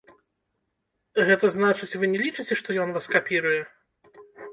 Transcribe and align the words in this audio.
Гэта 1.27 1.45
значыць, 1.55 1.89
вы 2.03 2.09
не 2.13 2.19
лічыце, 2.23 2.57
што 2.61 2.77
ён 2.85 2.89
вас 2.97 3.05
капіруе? 3.17 3.61